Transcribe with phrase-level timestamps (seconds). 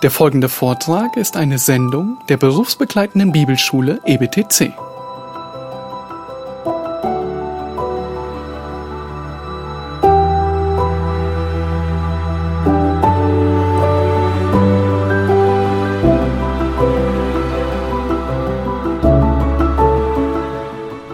[0.00, 4.72] Der folgende Vortrag ist eine Sendung der berufsbegleitenden Bibelschule EBTC.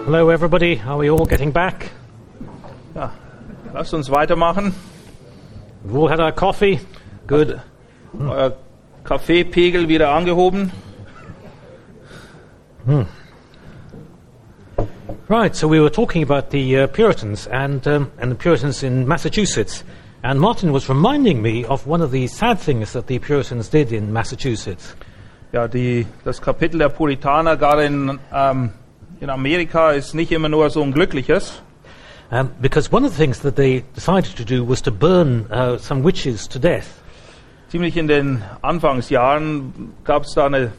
[0.05, 0.79] Hello, everybody.
[0.87, 1.89] Are we all getting back?
[2.93, 3.11] Ja,
[3.73, 4.75] lasst uns weitermachen.
[5.83, 6.79] We've all had our coffee.
[7.25, 7.59] Good.
[8.19, 8.55] Euer
[9.05, 10.71] Kaffeepegel wieder angehoben.
[15.27, 15.55] Right.
[15.55, 19.83] So we were talking about the uh, Puritans and um, and the Puritans in Massachusetts,
[20.23, 23.91] and Martin was reminding me of one of the sad things that the Puritans did
[23.91, 24.95] in Massachusetts.
[25.51, 28.71] Ja, die, das Kapitel der Puritaner, gerade in, ähm,
[29.19, 31.61] in Amerika, ist nicht immer nur so ein glückliches.
[32.31, 35.77] Um, because one of the things that they decided to do was to burn uh,
[35.77, 37.01] some witches to death.
[37.75, 40.71] Ziemlich in den Anfangsjahren gab es da eine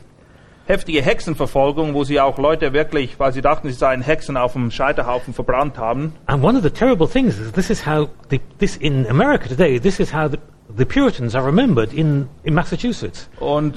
[0.65, 4.71] heftige Hexenverfolgung, wo sie auch Leute wirklich, weil sie dachten, sie seien Hexen, auf dem
[4.71, 6.15] Scheiterhaufen verbrannt haben.
[6.25, 9.79] And one of the terrible things is this is how the, this in America today.
[9.79, 10.39] This is how the,
[10.75, 13.29] the Puritans are remembered in, in Massachusetts.
[13.41, 13.75] Und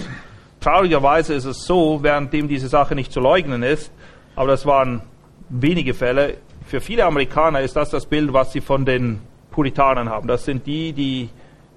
[0.61, 3.91] traurigerweise ist es so, währenddem diese Sache nicht zu leugnen ist,
[4.38, 5.02] aber das waren
[5.49, 9.19] wenige Fälle, für viele Amerikaner ist das das Bild, was sie von den
[9.52, 10.30] Puritanern haben.
[10.30, 11.27] Das sind die, die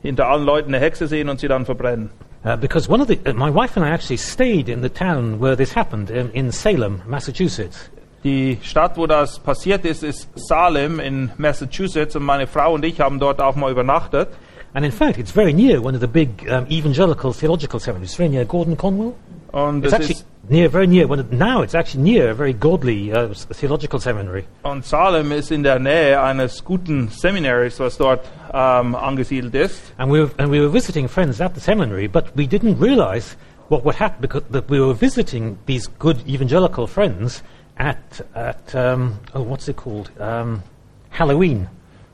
[0.03, 2.11] hinter allen Leuten eine Hexe sehen und sie dann verbrennen.
[2.45, 5.41] Uh, because one of the, uh, my wife and I actually stayed in the town
[5.41, 7.89] where this happened, um, in Salem, Massachusetts.
[8.25, 13.01] Die Stadt, wo das passiert ist, ist Salem in Massachusetts und meine Frau und ich
[13.01, 14.29] haben dort auch mal übernachtet.
[14.75, 18.15] And in fact, it's very near one of the big um, evangelical theological seminaries.
[18.15, 19.15] Very near Gordon Conwell.
[19.53, 20.17] Und, It's actually
[20.49, 21.05] near, very near.
[21.11, 24.45] Of, now it's actually near a very godly uh, theological seminary.
[24.63, 28.21] und Salem ist in der Nähe eines guten Seminaries, was dort
[28.53, 29.93] ähm, angesiedelt ist.
[29.99, 33.37] And we, were, and we were visiting friends at the seminary, but we didn't realize
[33.69, 37.43] what would happen because that we were visiting these good evangelical friends
[37.77, 37.99] at,
[38.35, 40.11] at um, oh, what's it called?
[40.19, 40.63] Um,
[41.11, 41.69] Halloween.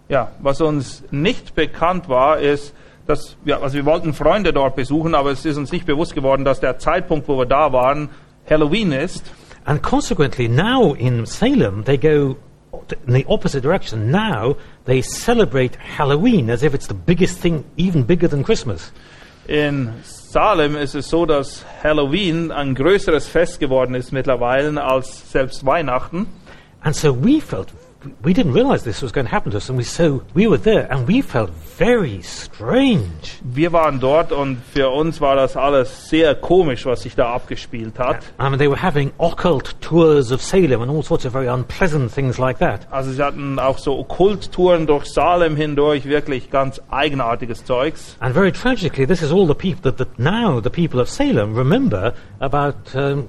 [0.08, 2.74] Ja, was uns nicht bekannt war, ist,
[3.08, 6.44] dass wir, also wir wollten Freunde dort besuchen, aber es ist uns nicht bewusst geworden,
[6.44, 8.10] dass der Zeitpunkt, wo wir da waren,
[8.48, 9.24] Halloween ist.
[9.64, 12.36] And consequently, now in Salem, they go
[13.06, 14.10] in the opposite direction.
[14.10, 18.92] Now they celebrate Halloween as if it's the biggest thing, even bigger than Christmas.
[19.46, 25.64] In Salem ist es so, dass Halloween ein größeres Fest geworden ist mittlerweile als selbst
[25.64, 26.26] Weihnachten.
[26.82, 27.68] And so we felt,
[28.22, 29.68] we didn't realize this was going to happen to us.
[29.68, 33.40] And we, so we were there and we felt very strange.
[33.42, 37.98] Wir waren dort und für uns war das alles sehr komisch, was sich da abgespielt
[37.98, 38.22] hat.
[38.38, 42.12] I mean, they were having occult tours of Salem and all sorts of very unpleasant
[42.12, 42.86] things like that.
[42.90, 48.16] Also sie hatten auch so Okkulttouren durch Salem hindurch, wirklich ganz eigenartiges Zeugs.
[48.20, 51.56] And very tragically, this is all the people that, that now the people of Salem
[51.56, 53.28] remember about um,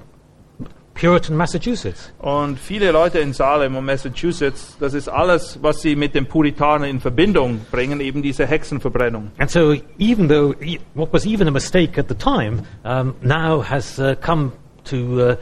[1.00, 2.12] Puritan Massachusetts.
[2.18, 6.90] Und viele Leute in Salem und Massachusetts, das ist alles, was sie mit den Puritanern
[6.90, 9.30] in Verbindung bringen, eben diese Hexenverbrennung.
[9.38, 13.62] And so, even though e- what was even a mistake at the time um, now
[13.62, 14.52] has uh, come
[14.84, 15.36] to uh,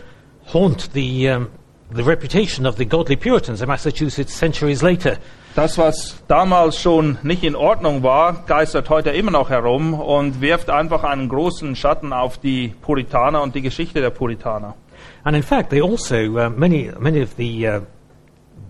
[0.53, 1.49] haunt the, um,
[1.93, 5.19] the reputation of the godly Puritans of Massachusetts centuries later.
[5.57, 10.71] Das, was damals schon nicht in Ordnung war, geistert heute immer noch herum und wirft
[10.71, 14.77] einfach einen großen Schatten auf die Puritaner und die Geschichte der Puritaner.
[15.25, 17.81] And in fact, they also, uh, many, many of the uh,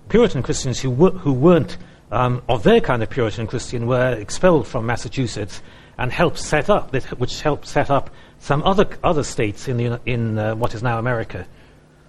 [0.09, 1.77] Puritan Christians who, were, who weren't
[2.11, 5.63] um, of their kind of Puritan Christian were expelled from Massachusetts
[5.99, 10.39] and helped set up, which helped set up some other, other states in, the, in
[10.39, 11.47] uh, what is now America.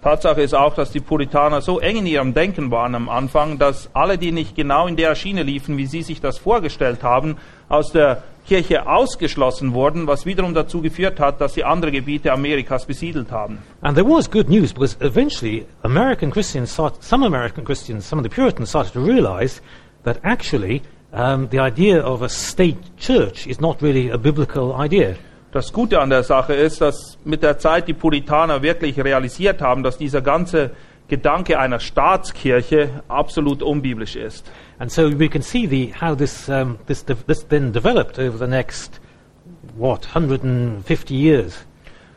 [0.01, 3.89] Tatsache ist auch, dass die Puritaner so eng in ihrem Denken waren am Anfang, dass
[3.93, 7.35] alle, die nicht genau in der Schiene liefen, wie sie sich das vorgestellt haben,
[7.67, 12.87] aus der Kirche ausgeschlossen wurden, was wiederum dazu geführt hat, dass sie andere Gebiete Amerikas
[12.87, 13.59] besiedelt haben.
[13.81, 18.23] And there was good news because eventually American Christians, start, some American Christians, some of
[18.23, 19.61] the Puritans started to realize
[20.03, 20.81] that actually
[21.13, 25.15] um, the idea of a state church is not really a biblical idea.
[25.51, 29.83] Das Gute an der Sache ist, dass mit der Zeit die Puritaner wirklich realisiert haben,
[29.83, 30.71] dass dieser ganze
[31.09, 34.49] Gedanke einer Staatskirche absolut unbiblisch ist.
[34.77, 38.47] And so we can see the, how this, um, this, this then developed over the
[38.47, 39.01] next,
[39.75, 41.65] what, 150 years.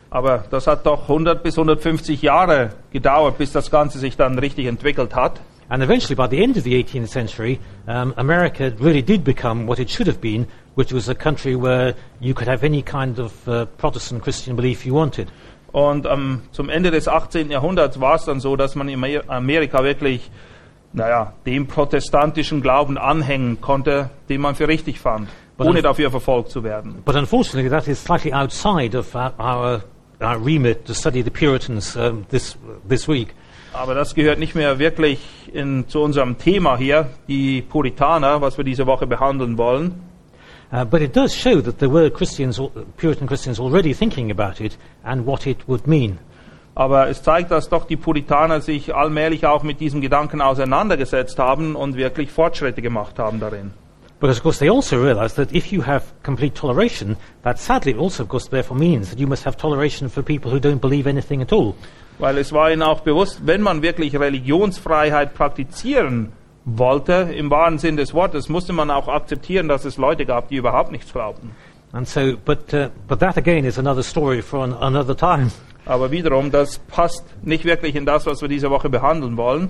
[0.09, 4.67] Aber das hat doch 100 bis 150 Jahre gedauert, bis das Ganze sich dann richtig
[4.67, 5.41] entwickelt hat.
[5.69, 9.79] And eventually, by the end of the 18th century, um, America really did become what
[9.79, 10.45] it should have been,
[10.75, 14.85] which was a country where you could have any kind of uh, Protestant Christian belief
[14.85, 15.31] you wanted.
[15.73, 17.49] Und ähm, zum Ende des 18.
[17.51, 20.31] Jahrhunderts war es dann so, dass man in Amer- Amerika wirklich,
[20.93, 25.27] naja, dem protestantischen Glauben anhängen konnte, den man für richtig fand.
[25.57, 27.01] But ohne dafür verfolgt zu werden.
[27.05, 29.83] but unfortunately, that is slightly outside of our, our,
[30.21, 32.55] our remit to study the Puritans um, this,
[32.87, 33.33] this week.
[33.73, 35.19] Aber das gehört nicht mehr wirklich
[35.51, 39.99] in, zu unserem Thema hier, die Puritaner, was wir diese Woche behandeln wollen.
[40.73, 42.59] Uh, but it does show that there were Christians,
[42.97, 46.17] Puritan Christians already thinking about it and what it would mean.
[46.73, 51.75] Aber es zeigt, dass doch die Puritaner sich allmählich auch mit diesem Gedanken auseinandergesetzt haben
[51.75, 53.71] und wirklich Fortschritte gemacht haben darin.
[54.19, 58.23] Because, of course, they also realize that if you have complete toleration, that sadly also,
[58.23, 61.43] of course, therefore means that you must have toleration for people who don't believe anything
[61.43, 61.75] at all.
[62.17, 66.31] Weil es war ihnen auch bewusst, wenn man wirklich Religionsfreiheit praktizieren
[66.65, 70.55] wollte, im wahren Sinn des Wortes, musste man auch akzeptieren, dass es Leute gab, die
[70.55, 71.51] überhaupt nichts glaubten.
[71.91, 75.51] And so, but, uh, but that again is another story for an, another time.
[75.85, 79.69] Aber wiederum, das passt nicht wirklich in das, was wir diese Woche behandeln wollen.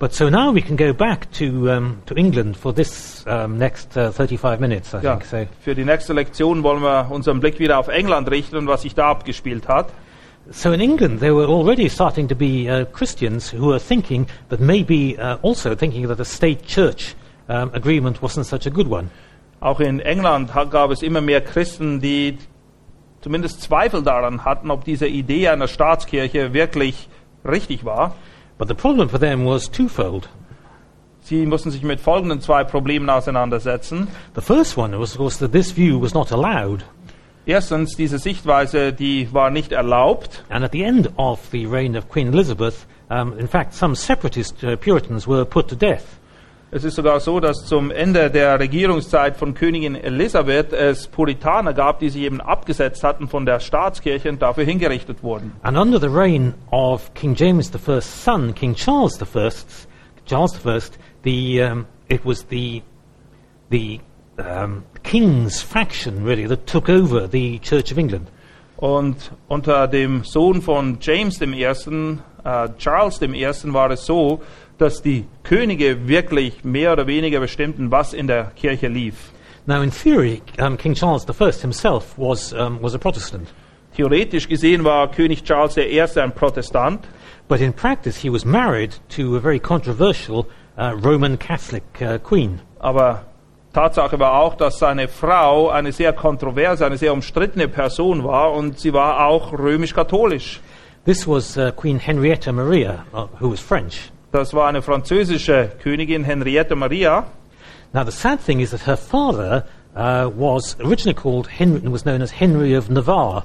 [0.00, 3.96] But so now we can go back to, um, to England for this um, next
[3.96, 5.24] uh, 35 minutes, I Ja, think.
[5.30, 8.82] So, für die nächste Lektion wollen wir unseren Blick wieder auf England richten und was
[8.82, 9.86] sich da abgespielt hat.
[10.50, 14.60] So in England, there were already starting to be uh, Christians who were thinking that
[14.60, 17.14] maybe uh, also thinking that a state-church
[17.48, 19.10] um, agreement wasn't such a good one.
[19.60, 22.38] Auch in England gab es immer mehr Christen, die
[23.22, 27.08] zumindest Zweifel daran hatten, ob diese Idee einer Staatskirche wirklich
[27.44, 28.14] richtig war.
[28.58, 30.28] But the problem for them was twofold.
[31.22, 34.08] Sie mussten sich mit folgenden zwei Problemen auseinandersetzen.
[34.34, 36.84] The first one was, of course, that this view was not allowed.
[37.46, 40.44] Erstens, diese Sichtweise, die war nicht erlaubt.
[40.48, 44.64] And at the end of the reign of Queen Elizabeth, um, in fact, some separatist
[44.64, 46.04] uh, Puritans were put to death.
[46.70, 52.00] Es ist sogar so, dass zum Ende der Regierungszeit von Königin Elisabeth es Puritaner gab,
[52.00, 55.52] die sich eben abgesetzt hatten von der Staatskirche und dafür hingerichtet wurden.
[55.62, 59.50] And under the reign of King James I's son, King Charles I,
[60.26, 60.80] Charles I,
[61.22, 62.82] the, um, it was the,
[63.70, 64.00] the
[64.38, 68.28] um, king's faction, really, that took over the Church of England.
[68.76, 74.42] Und unter dem Sohn von James I., äh, Charles I., war es so,
[74.78, 79.32] dass die Könige wirklich mehr oder weniger bestimmten, was in der Kirche lief.
[79.66, 83.48] Now, in theory, um, King Charles I himself was, um, was a Protestant.
[83.96, 86.00] Theoretisch gesehen war König Charles I.
[86.20, 87.06] ein Protestant,
[87.46, 90.48] But in practice, he was married to a very controversial
[90.78, 92.60] uh, Roman Catholic uh, queen.
[92.78, 93.24] aber
[93.74, 98.78] Tatsache war auch, dass seine Frau eine sehr kontroverse, eine sehr umstrittene Person war und
[98.78, 100.60] sie war auch römisch-katholisch.
[101.04, 104.12] This was uh, Queen Henrietta Maria, uh, who was French.
[104.32, 107.26] Das war eine französische Königin Henriette Maria.
[107.92, 112.22] Now, the sad thing is that her father uh, was originally called Henry, was known
[112.22, 113.42] as Henry of Navarre.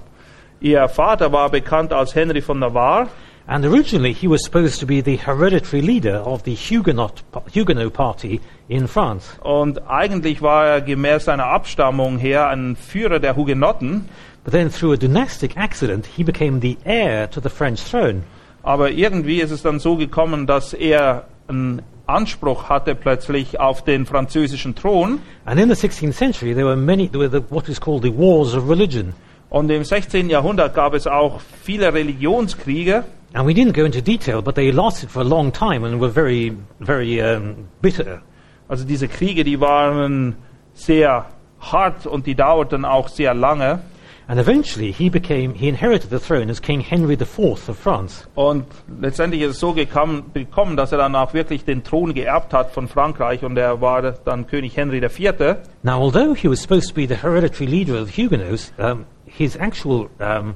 [0.62, 3.08] Ihr Vater war bekannt als Henry von Navarre
[3.52, 8.42] And originally, he was supposed to be the hereditary leader of the Huguenot, Huguenot party
[8.70, 9.40] in France.
[9.42, 14.08] und eigentlich war er gemäß seiner Abstammung her ein Führer der Hugenotten.
[14.44, 18.22] But then, through a dynastic accident, he became the heir to the French throne.
[18.62, 24.06] Aber irgendwie ist es dann so gekommen, dass er einen Anspruch hatte plötzlich auf den
[24.06, 25.22] französischen Thron.
[25.46, 28.16] And in the 16th century, there were many, there were the, what is called the
[28.16, 29.14] wars of religion.
[29.50, 30.30] Und im 16.
[30.30, 33.06] Jahrhundert gab es auch viele Religionskriege.
[33.34, 36.10] And we didn't go into detail, but they lasted for a long time and were
[36.10, 38.22] very, very um, bitter.
[38.68, 40.36] Also diese Kriege, die waren
[40.74, 41.26] sehr
[41.60, 43.82] hart und die dauerten auch sehr lange.
[44.28, 48.28] And eventually, he became, he inherited the throne as King Henry IV of France.
[48.36, 48.66] Und
[49.02, 52.72] letztendlich ist es so gekommen, gekommen, dass er dann auch wirklich den Thron geerbt hat
[52.72, 55.58] von Frankreich und er war dann König Henry IV.
[55.82, 59.56] Now, although he was supposed to be the hereditary leader of the Huguenots, um, his
[59.56, 60.56] actual um,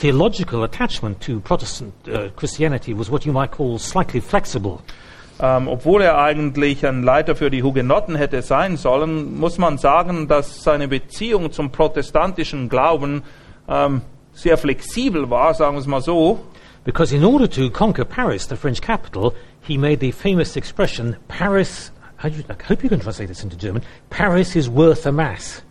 [0.00, 4.82] theological attachment to Protestant uh, Christianity was what you might call slightly flexible.
[5.38, 10.28] Ähm, obwohl er eigentlich ein Leiter für die Hugenotten hätte sein sollen, muss man sagen,
[10.28, 13.22] dass seine Beziehung zum protestantischen Glauben
[13.68, 14.02] ähm,
[14.32, 16.40] sehr flexibel war, sagen wir es mal so.
[16.84, 21.92] Because in order to conquer Paris, the French capital, he made the famous expression, Paris,
[22.22, 25.12] how do you, I hope you can translate this into German, Paris is worth a
[25.12, 25.62] mass.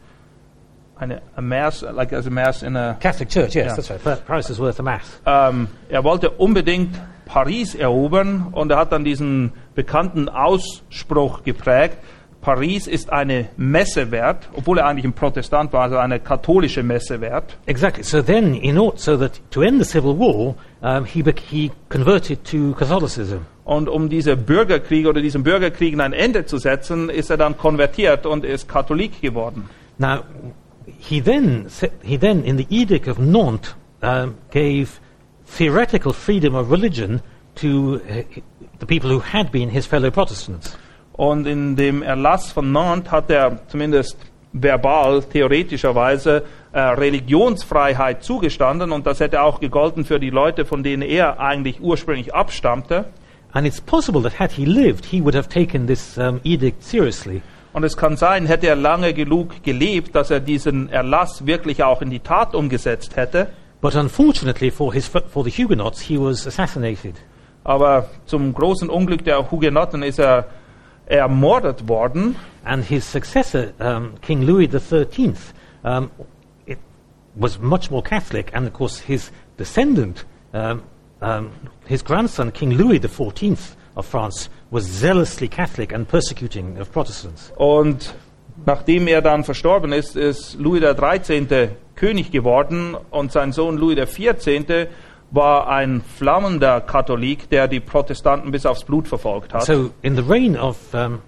[1.00, 3.76] Eine a mass, like as a mass in a Catholic Church, yes, Yeah.
[3.76, 4.04] that's right.
[4.04, 5.22] Pa- Paris is worth a mass.
[5.26, 11.98] ähm, er wollte unbedingt Paris erobern und er hat dann diesen bekannten Ausspruch geprägt,
[12.42, 17.20] Paris ist eine Messe wert, obwohl er eigentlich ein Protestant war, also eine katholische Messe
[17.22, 17.58] wert.
[17.66, 18.04] Exactly.
[18.04, 22.44] So then, in order, so that to end the civil war, um, he, he converted
[22.46, 23.40] to Catholicism.
[23.66, 28.26] Und um diese Bürgerkriege oder diesen Bürgerkriegen ein Ende zu setzen, ist er dann konvertiert
[28.26, 29.70] und ist Katholik geworden.
[29.98, 30.20] Now,
[30.98, 31.70] he then,
[32.04, 35.00] he then in the Edict of Nantes, um, gave
[35.46, 37.22] theoretical freedom of religion
[37.56, 38.24] to uh,
[38.80, 40.78] the people who had been his fellow Protestants.
[41.14, 44.18] Und in dem Erlass von Nantes hat er zumindest
[44.54, 51.02] verbal, theoretischerweise äh, Religionsfreiheit zugestanden und das hätte auch gegolten für die Leute, von denen
[51.02, 53.06] er eigentlich ursprünglich abstammte.
[53.52, 57.42] And it's possible that had he lived, he would have taken this um, edict seriously.
[57.72, 62.02] Und es kann sein, hätte er lange genug gelebt, dass er diesen Erlass wirklich auch
[62.02, 63.50] in die Tat umgesetzt hätte.
[63.82, 67.16] But unfortunately for, his, for the Huguenots, he was assassinated.
[67.64, 70.48] Aber zum großen Unglück der Hugenotten ist er
[71.06, 72.36] ermordet worden.
[72.64, 75.34] And his successor, um, King Louis XIII,
[75.84, 76.10] um,
[76.66, 76.78] it
[77.36, 80.82] was much more Catholic, and of course his descendant, um,
[81.86, 83.58] his grandson, King Louis XIV
[83.96, 87.52] of France, was zealously Catholic and persecuting of Protestants.
[87.56, 88.14] Und
[88.66, 91.70] nachdem er dann verstorben ist, ist Louis XIII.
[91.96, 94.88] König geworden und sein Sohn Louis XIV.
[95.32, 99.64] war ein flammender Katholik, der die Protestanten bis aufs Blut verfolgt hat.
[99.64, 101.20] So, in the reign of um,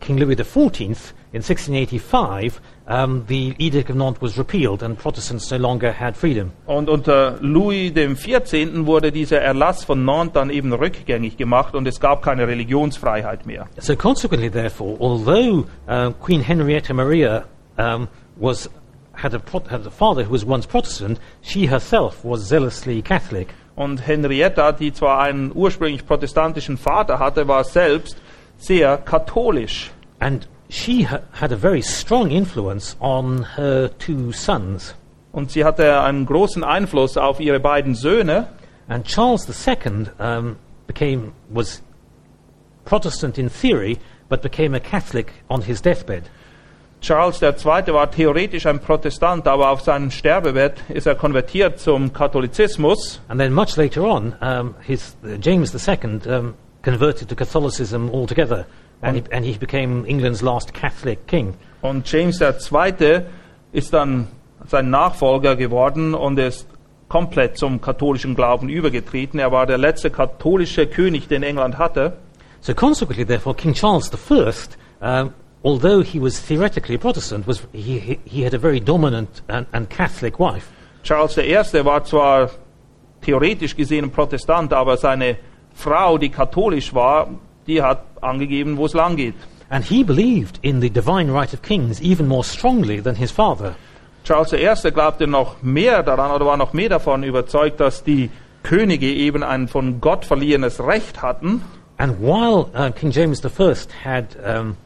[0.00, 2.60] King Louis XIV in 1685,
[2.92, 6.52] um, the Edict of Nantes was repealed and Protestants no longer had freedom.
[6.66, 8.86] Und unter Louis XIV.
[8.86, 13.66] wurde dieser Erlass von Nantes dann eben rückgängig gemacht und es gab keine Religionsfreiheit mehr.
[13.78, 17.44] So, consequently, therefore, although uh, Queen Henrietta Maria
[17.78, 18.68] um, was
[19.14, 23.54] had a, had a father who was once Protestant, she herself was zealously Catholic.
[23.74, 28.20] Und Henrietta, die zwar einen ursprünglich protestantischen Vater hatte, war selbst
[28.58, 29.90] sehr katholisch.
[30.18, 34.94] And she ha- had a very strong influence on her two sons.
[35.32, 38.48] Und sie hatte einen großen Einfluss auf ihre beiden Söhne.
[38.88, 41.82] And Charles II um, became, was
[42.84, 43.98] Protestant in theory,
[44.28, 46.24] but became a Catholic on his deathbed.
[47.00, 47.52] Charles II.
[47.64, 53.20] war theoretisch ein Protestant, aber auf seinem Sterbebett ist er konvertiert zum Katholizismus.
[53.28, 58.66] And then much later on, um, his, uh, James II um, converted to Catholicism altogether,
[59.02, 61.54] and he, and he became England's last Catholic king.
[61.82, 63.22] Und James II.
[63.72, 64.28] ist dann
[64.66, 66.66] sein Nachfolger geworden und ist
[67.08, 69.38] komplett zum katholischen Glauben übergetreten.
[69.38, 72.14] Er war der letzte katholische König, den England hatte.
[72.60, 74.52] So consequently, therefore, King Charles I,
[75.00, 75.32] um,
[75.64, 79.66] although he was theoretically a Protestant, was, he, he, he had a very dominant and,
[79.72, 80.70] and Catholic wife.
[81.02, 81.84] Charles I.
[81.84, 82.50] war zwar
[83.20, 85.36] theoretisch gesehen Protestant, aber seine
[85.74, 87.28] Frau, die katholisch war,
[87.66, 89.34] die hat angegeben, wo es lang geht.
[89.70, 93.74] And he believed in the divine right of kings even more strongly than his father.
[94.24, 94.90] Charles I.
[94.90, 98.30] glaubte noch mehr daran oder war noch mehr davon überzeugt, dass die
[98.62, 101.62] Könige eben ein von Gott verliehenes Recht hatten.
[101.98, 104.76] And while uh, King James I had, um,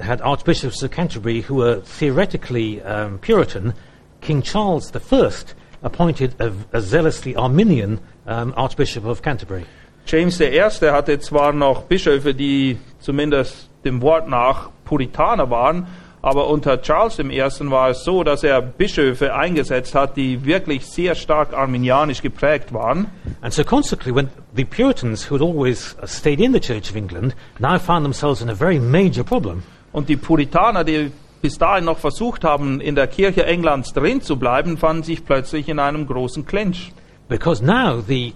[0.00, 3.74] had archbishops of Canterbury who were theoretically um, Puritan,
[4.20, 5.30] King Charles I
[5.82, 9.64] appointed a, a zealously Arminian um, Archbishop of Canterbury.
[10.10, 10.58] James I.
[10.90, 15.86] hatte zwar noch Bischöfe, die zumindest dem Wort nach Puritaner waren,
[16.22, 17.42] aber unter Charles I.
[17.70, 23.08] war es so, dass er Bischöfe eingesetzt hat, die wirklich sehr stark arminianisch geprägt waren.
[23.42, 26.96] And so, consequently, when the Puritans, who had always uh, stayed in the Church of
[26.96, 29.62] England, now found themselves in a very major problem.
[29.92, 31.12] Und die Puritaner, die
[31.42, 35.68] bis dahin noch versucht haben, in der Kirche Englands drin zu bleiben, fanden sich plötzlich
[35.68, 36.92] in einem großen Clinch.
[37.28, 38.32] Because now the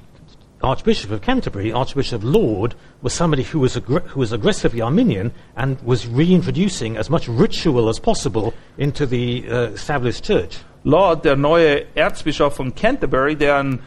[0.63, 5.79] Archbishop of Canterbury, Archbishop Laud, was somebody who was, aggr- who was aggressively Arminian and
[5.85, 10.59] was reintroducing as much ritual as possible into the uh, established church.
[10.85, 13.81] Lord, der neue Erzbischof von Canterbury, der ein,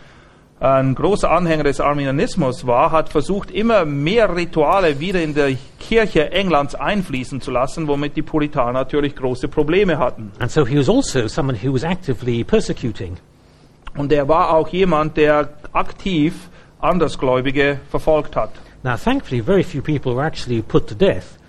[0.60, 6.32] ein großer Anhänger des Arminianismus war, hat versucht, immer mehr Rituale wieder in der Kirche
[6.32, 10.32] Englands einfließen zu lassen, womit die Puritaner natürlich große Probleme hatten.
[10.40, 13.18] And so he was also someone who was actively persecuting.
[13.98, 16.50] Und er war auch jemand, der aktiv
[16.86, 18.52] Andersgläubige verfolgt hat.
[18.84, 21.40] Now, thankfully, very few people were actually put to death.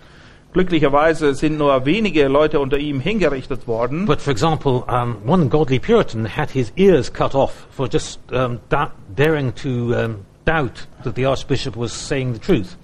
[0.53, 4.07] Glücklicherweise sind nur wenige Leute unter ihm hingerichtet worden.
[4.07, 8.61] But, for example, um, one godly Puritan had his ears cut off for just um,
[8.71, 12.77] da- daring to um, doubt that the Archbishop was saying the truth.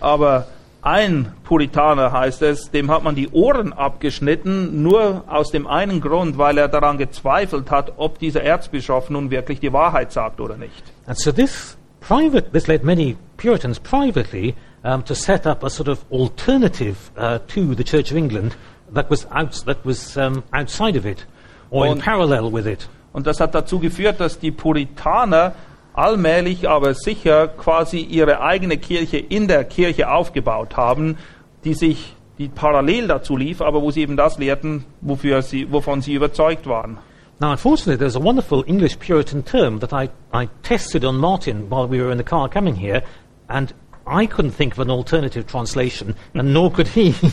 [0.00, 0.46] Aber
[0.80, 6.38] ein Puritaner heißt es, dem hat man die Ohren abgeschnitten, nur aus dem einen Grund,
[6.38, 10.82] weil er daran gezweifelt hat, ob dieser Erzbischof nun wirklich die Wahrheit sagt oder nicht.
[11.06, 15.88] And so this private, this led many Puritans privately um, to set up a sort
[15.88, 18.56] of alternative uh, to the Church of England
[18.92, 21.24] that was, out, that was um, outside of it
[21.70, 22.88] or in Und- parallel with it.
[23.12, 25.54] Und das hat dazu geführt, dass die Puritaner
[25.94, 31.16] allmählich, aber sicher quasi ihre eigene Kirche in der Kirche aufgebaut haben,
[31.64, 36.02] die sich die parallel dazu lief, aber wo sie eben das lehrten, wofür sie, wovon
[36.02, 36.98] sie überzeugt waren.
[37.40, 41.86] Now, unfortunately, there's a wonderful English Puritan term that I, I tested on Martin while
[41.86, 43.02] we were in the car coming here,
[43.48, 43.72] and
[44.06, 47.14] I couldn't think of an alternative translation, and nor could he.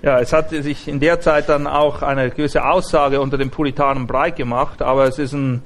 [0.00, 4.06] Ja, es hat sich in der Zeit dann auch eine gewisse Aussage unter den Puritanen
[4.06, 5.62] breit gemacht, aber es ist ein,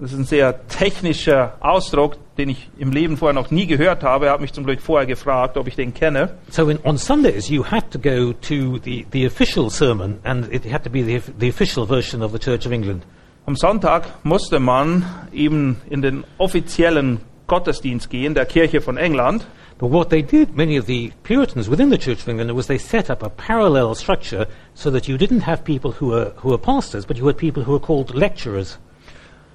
[0.00, 4.26] das ist ein sehr technischer Ausdruck, den ich im Leben vorher noch nie gehört habe.
[4.26, 6.30] Er hat mich zum Glück vorher gefragt, ob ich den kenne.
[6.50, 10.64] So in, on Sundays, you had to go to the, the official sermon, and it
[10.70, 13.02] had to be the, the official version of the Church of England.
[13.46, 19.46] Am Sonntag musste man eben in den offiziellen Gottesdienst gehen, der Kirche von England.
[19.78, 22.78] But what they did, many of the Puritans within the Church of England, was they
[22.78, 26.58] set up a parallel structure so that you didn't have people who were, who were
[26.58, 28.78] pastors, but you had people who were called lecturers.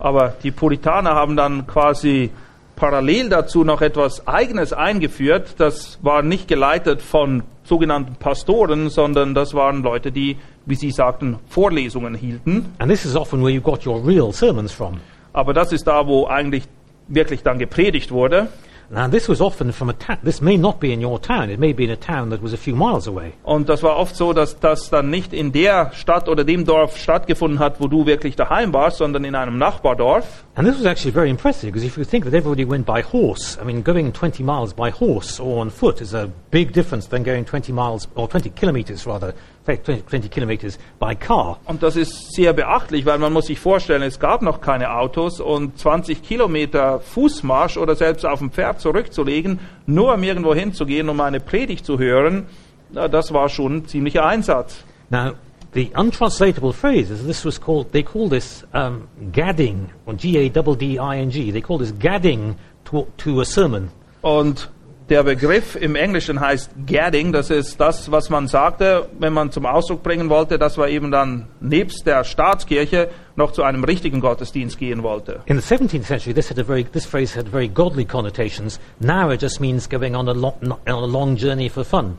[0.04, 2.30] Aber die Puritaner haben dann quasi
[2.76, 5.56] parallel dazu noch etwas Eigenes eingeführt.
[5.60, 11.40] Das war nicht geleitet von sogenannten Pastoren, sondern das waren Leute, die, wie sie sagten,
[11.48, 12.74] Vorlesungen hielten.
[12.80, 15.00] And this is often where you got your real sermons from.
[15.32, 16.66] Aber das ist da, wo eigentlich
[17.08, 18.50] wirklich dann gepredigt wurde.
[18.90, 20.20] Now, this was often from a town.
[20.24, 21.50] This may not be in your town.
[21.50, 23.34] It may be in a town that was a few miles away.
[23.44, 26.98] Und das war oft so, dass das dann nicht in der Stadt oder dem Dorf
[26.98, 30.46] stattgefunden hat, wo du wirklich daheim warst, sondern in einem Nachbardorf.
[30.56, 33.58] And this was actually very impressive because if you think that everybody went by horse,
[33.60, 37.24] I mean, going 20 miles by horse or on foot is a big difference than
[37.24, 39.34] going 20 miles or 20 kilometers rather,
[39.66, 41.60] 20, 20 kilometers by car.
[41.66, 45.40] Und das ist sehr beachtlich, weil man muss sich vorstellen, es gab noch keine Autos
[45.40, 51.20] und 20 Kilometer Fußmarsch oder selbst auf dem Pferd zurückzulegen, nur um irgendwo hinzugehen, um
[51.22, 52.48] eine Predigt zu hören,
[52.94, 54.84] na, das war schon ein ziemlicher Einsatz.
[55.10, 55.34] Now,
[55.74, 61.52] the untranslatable phrase is this was called, they call this um, gadding, or G-A-D-D-I-N-G.
[61.52, 62.56] They call this gadding
[62.86, 63.90] to, to a sermon.
[64.22, 64.70] Und
[65.10, 69.66] der Begriff im Englischen heißt gadding, das ist das, was man sagte, wenn man zum
[69.66, 74.78] Ausdruck bringen wollte, dass man eben dann nebst der Staatskirche noch zu einem richtigen Gottesdienst
[74.78, 75.42] gehen wollte.
[75.46, 78.80] In the 17th century, this, had a very, this phrase had very godly connotations.
[79.00, 82.18] Now it just means going on a, lo- on a long journey for fun.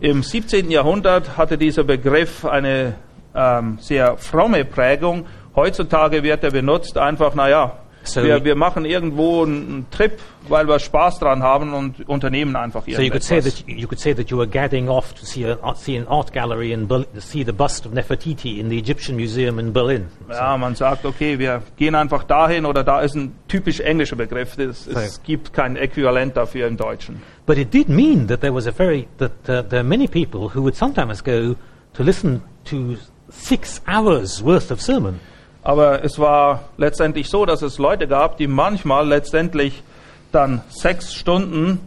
[0.00, 0.70] Im 17.
[0.70, 2.94] Jahrhundert hatte dieser Begriff eine
[3.34, 5.26] ähm, sehr fromme Prägung.
[5.54, 10.78] Heutzutage wird er benutzt einfach, naja, So- wir, wir machen irgendwo einen, Trip, weil wir
[10.78, 14.30] Spaß dran haben und unternehmen einfach So you could say that you could say that
[14.30, 17.44] you were gadding off to see, a, see an art gallery in Berlin, to see
[17.44, 20.08] the bust of Nefertiti in the Egyptian Museum in Berlin.
[20.28, 24.58] Ja, man sagt, okay, wir gehen einfach dahin oder da ist ein typisch englischer Begriff.
[24.58, 25.00] Es So.
[25.24, 27.22] gibt kein Äquivalent dafür im Deutschen.
[27.46, 30.50] But it did mean that there was a very that uh, there are many people
[30.54, 31.54] who would sometimes go
[31.94, 32.96] to listen to
[33.30, 35.20] six hours worth of sermon.
[35.64, 39.82] Aber es war letztendlich so, dass es Leute gab, die manchmal letztendlich
[40.30, 41.80] dann sechs Stunden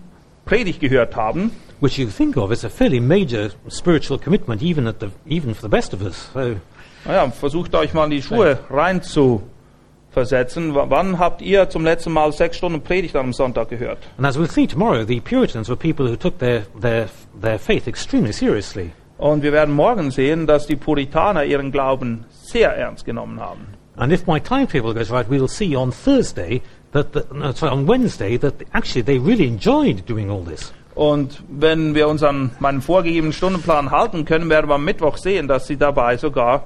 [0.46, 1.52] Predigt gehört haben.
[1.80, 5.62] which you think of as a fairly major spiritual commitment, even at the even for
[5.62, 6.30] the best of us.
[6.34, 6.56] So,
[7.06, 9.44] Naja, versucht euch mal in die Schuhe rein zu
[10.12, 10.74] versetzen.
[10.74, 14.00] Wann habt ihr zum letzten Mal sechs Stunden Predigt am Sonntag gehört?
[14.18, 17.10] and as we'll see tomorrow, the Puritans were people who took their their
[17.40, 18.92] their faith extremely seriously.
[19.17, 23.67] Und wir werden morgen sehen, dass die Puritaner ihren Glauben sehr ernst genommen haben.
[23.95, 27.88] And if my timetable goes right, we'll see on Thursday that the, no, sorry, on
[27.88, 30.71] Wednesday that actually they really enjoyed doing all this.
[30.93, 35.47] Und wenn wir uns an meinen vorgegebenen Stundenplan halten können, werden wir am Mittwoch sehen,
[35.47, 36.65] dass sie dabei sogar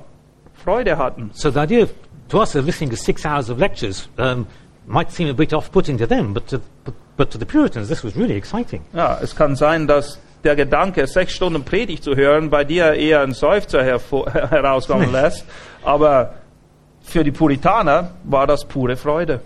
[0.63, 1.31] Freude hatten.
[1.33, 1.89] So the idea of,
[2.29, 4.45] to us of listening to six hours of lectures um,
[4.85, 8.03] might seem a bit off-putting to them, but to, but, but to the Puritans, this
[8.03, 8.81] was really exciting.
[8.93, 13.21] Ja, es kann sein, dass der Gedanke, sechs Stunden Predigt zu hören, bei dir eher
[13.21, 15.45] einen Seufzer herauskommen lässt.
[15.84, 16.36] Aber
[17.01, 19.41] für die Puritaner war das pure Freude.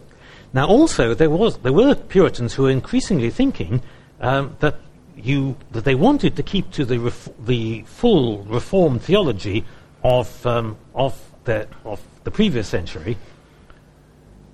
[0.54, 3.82] Now, also, there, was, there were Puritans who were increasingly thinking
[4.22, 4.76] um, that,
[5.18, 9.66] you, that they wanted to keep to the, ref- the full Reformed theology
[10.02, 13.18] of, um, of, the, of the previous century.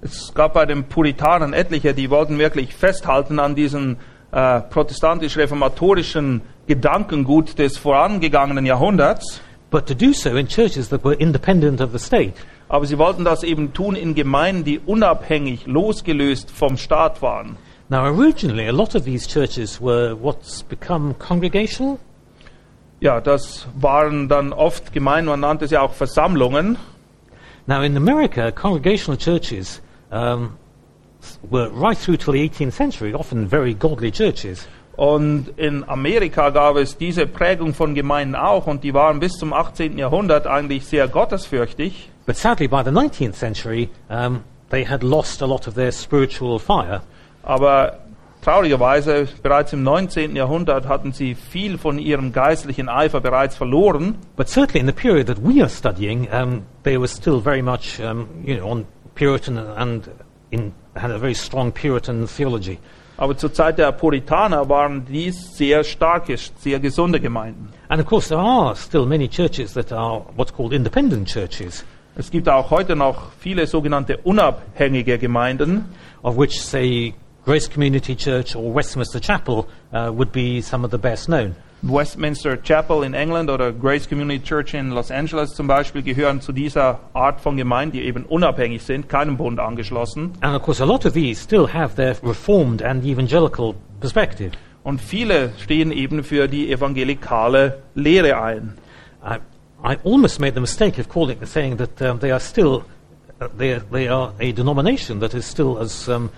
[0.01, 3.97] Es gab bei den Puritanern etliche, die wollten wirklich festhalten an diesem
[4.32, 9.41] äh, protestantisch-reformatorischen Gedankengut des vorangegangenen Jahrhunderts.
[9.70, 12.34] But to do so in churches that were independent of the state.
[12.67, 17.58] Aber sie wollten das eben tun in Gemeinden, die unabhängig, losgelöst vom Staat waren.
[17.89, 22.00] Now, originally, a lot of these churches were what's become congregational.
[23.02, 26.78] Ja, das waren dann oft Gemeinden, man nannte es ja auch Versammlungen.
[27.65, 30.52] Now, in America, congregational churches um,
[31.49, 34.67] were right through till the 18th century, often very godly churches.
[34.97, 39.53] Und in Amerika gab es diese Prägung von Gemeinden auch und die waren bis zum
[39.53, 39.97] 18.
[39.97, 42.10] Jahrhundert eigentlich sehr gottesfürchtig.
[42.25, 46.60] But sadly, by the 19th century, um, they had lost a lot of their spiritual
[46.60, 47.01] fire.
[47.41, 47.99] Aber
[48.41, 50.36] traurigerweise bereits im 19.
[50.36, 54.15] Jahrhundert hatten sie viel von ihrem geistlichen Eifer bereits verloren.
[54.36, 57.99] But certainly in the period that we are studying, um, they were still very much,
[57.99, 60.10] um, you know, on Puritan and
[60.51, 62.80] in, had a very strong Puritan theology.
[63.17, 67.69] Aber zur Zeit der Puritaner waren dies sehr starke, sehr gesunde Gemeinden.
[67.89, 72.30] And of course, there are still many churches that are what's called independent churches, Es
[72.30, 75.86] gibt auch heute noch viele sogenannte unabhängige Gemeinden,
[76.23, 77.13] of which, say,
[77.45, 81.56] Grace Community Church or Westminster Chapel uh, would be some of the best known.
[81.84, 86.52] Westminster Chapel in England oder Grace Community Church in Los Angeles zum Beispiel gehören zu
[86.52, 90.34] dieser Art von Gemeinden, die eben unabhängig sind, keinem Bund angeschlossen.
[90.41, 94.52] And of course, a lot of these still have their Reformed and evangelical perspective.
[94.84, 98.78] Und viele stehen eben für die evangelikale Lehre ein.
[99.24, 99.38] I,
[99.84, 102.84] I almost made the mistake of calling saying that um, they are still
[103.39, 106.30] uh, they, they are a denomination that is still as um,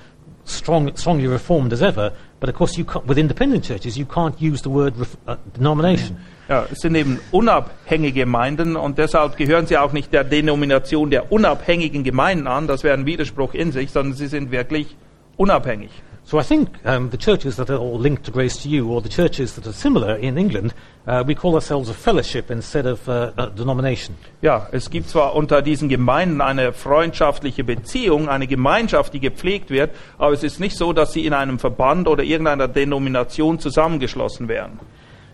[0.45, 2.11] strong, strongly reformed as ever.
[2.39, 4.93] But of course, with independent churches, you can't use the word
[5.27, 6.17] uh, denomination.
[6.49, 11.31] Ja, es sind eben unabhängige Gemeinden und deshalb gehören sie auch nicht der Denomination der
[11.31, 12.67] unabhängigen Gemeinden an.
[12.67, 14.97] Das wäre ein Widerspruch in sich, sondern sie sind wirklich
[15.37, 15.91] unabhängig.
[16.25, 19.01] So I think um, the churches that are all linked to Grace to You, or
[19.01, 20.73] the churches that are similar in England,
[21.05, 24.15] uh, we call ourselves a fellowship instead of uh, a denomination.
[24.41, 29.91] Ja, es gibt zwar unter diesen Gemeinden eine freundschaftliche Beziehung, eine Gemeinschaft, die gepflegt wird,
[30.17, 34.79] aber es ist nicht so, dass sie in einem Verband oder irgendeiner Denomination zusammengeschlossen wären.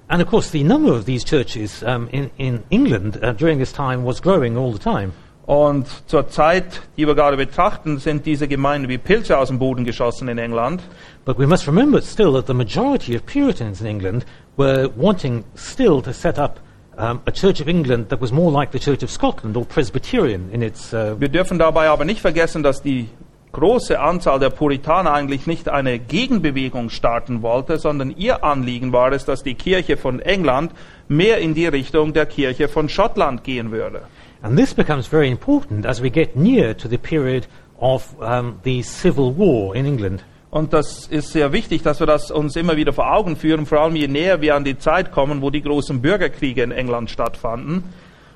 [0.08, 3.72] And of course, the number of these churches um, in, in England uh, during this
[3.72, 5.14] time was growing all the time.
[5.50, 9.84] Und zur Zeit, die wir gerade betrachten, sind diese Gemeinden wie Pilze aus dem Boden
[9.84, 10.84] geschossen in England.
[11.26, 16.04] But we must remember still that the majority of Puritans in England were wanting still
[16.04, 16.60] to set up
[17.00, 20.52] um, a Church of England that was more like the Church of Scotland or Presbyterian
[20.52, 20.94] in its.
[20.94, 23.10] Uh, Wir dürfen dabei aber nicht vergessen, dass die
[23.52, 29.26] große Anzahl der Puritaner eigentlich nicht eine Gegenbewegung starten wollte, sondern ihr Anliegen war es,
[29.26, 30.74] dass die Kirche von England
[31.08, 34.04] mehr in die Richtung der Kirche von Schottland gehen würde.
[34.42, 37.48] And this becomes very important as we get near to the period
[37.80, 40.24] of um, the Civil War in England.
[40.52, 43.82] Und das ist sehr wichtig, dass wir das uns immer wieder vor Augen führen, vor
[43.82, 47.84] allem je näher wir an die Zeit kommen, wo die großen Bürgerkriege in England stattfanden.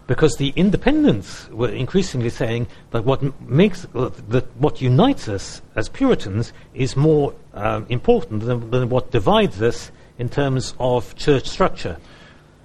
[0.06, 5.89] Because the independents were increasingly saying that what makes uh, that what unites us as
[5.89, 11.98] Puritans is more um, important than, than what divides us in terms of church structure.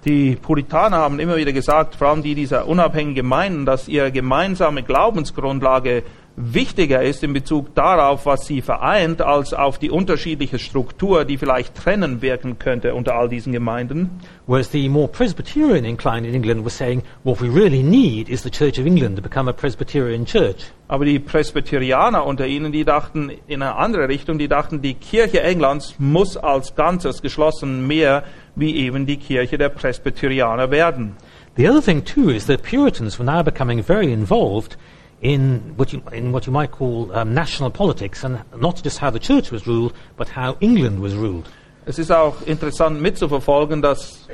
[0.05, 4.81] Die Puritaner haben immer wieder gesagt, vor allem die dieser unabhängigen Gemeinden, dass ihre gemeinsame
[4.83, 6.03] Glaubensgrundlage
[6.39, 11.75] wichtiger ist in Bezug darauf, was sie vereint, als auf die unterschiedliche Struktur, die vielleicht
[11.75, 14.09] trennen wirken könnte unter all diesen Gemeinden.
[14.47, 18.49] Whereas the more Presbyterian inclined in England were saying what we really need is the
[18.49, 20.71] Church of England to become a Presbyterian church.
[20.87, 25.43] Aber die Presbyterianer unter ihnen, die dachten in eine andere Richtung, die dachten, die Kirche
[25.43, 28.23] Englands muss als Ganzes geschlossen mehr
[28.55, 31.17] wie eben die Kirche der Presbyterianer werden.
[31.57, 34.77] The other thing too is that Puritans were now becoming very involved
[35.21, 39.11] in what you, in what you might call um, national politics, and not just how
[39.11, 41.49] the church was ruled, but how England was ruled.
[41.85, 44.27] Es ist auch interessant mitzuverfolgen, dass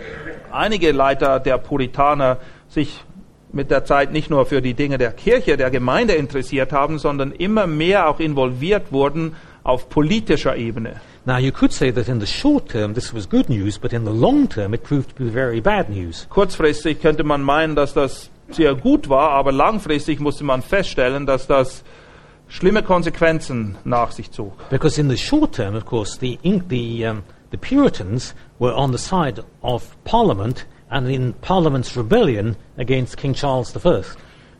[0.51, 3.03] einige Leiter der Puritaner sich
[3.53, 7.31] mit der Zeit nicht nur für die Dinge der Kirche, der Gemeinde interessiert haben, sondern
[7.31, 10.99] immer mehr auch involviert wurden auf politischer Ebene.
[11.25, 14.05] Now you could say that in the short term this was good news, but in
[14.05, 16.27] the long term it proved to be very bad news.
[16.29, 21.47] Kurzfristig könnte man meinen, dass das sehr gut war, aber langfristig musste man feststellen, dass
[21.47, 21.83] das
[22.47, 24.53] schlimme Konsequenzen nach sich zog.
[24.69, 28.97] Because in the short term, of course, the, the, um, the Puritans were on the
[28.97, 34.01] side of Parliament and in Parliament's rebellion against King Charles I.